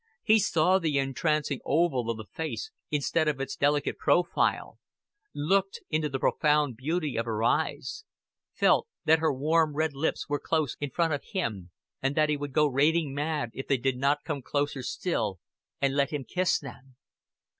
He 0.23 0.39
saw 0.39 0.79
the 0.79 0.97
entrancing 0.97 1.59
oval 1.63 2.09
of 2.09 2.17
the 2.17 2.25
face 2.25 2.71
instead 2.89 3.27
of 3.27 3.39
its 3.39 3.55
delicate 3.55 3.99
profile, 3.99 4.79
looked 5.35 5.79
into 5.91 6.09
the 6.09 6.17
profound 6.17 6.75
beauty 6.75 7.17
of 7.17 7.27
her 7.27 7.43
eyes, 7.43 8.03
felt 8.51 8.87
that 9.05 9.19
her 9.19 9.31
warm 9.31 9.75
red 9.75 9.93
lips 9.93 10.27
were 10.27 10.39
close 10.39 10.75
in 10.79 10.89
front 10.89 11.13
of 11.13 11.21
him, 11.33 11.69
and 12.01 12.15
that 12.15 12.29
he 12.29 12.37
would 12.37 12.51
go 12.51 12.65
raving 12.65 13.13
mad 13.13 13.51
if 13.53 13.67
they 13.67 13.77
did 13.77 13.97
not 13.99 14.23
come 14.23 14.41
closer 14.41 14.81
still 14.81 15.39
and 15.79 15.95
let 15.95 16.09
him 16.09 16.23
kiss 16.23 16.57
them. 16.57 16.95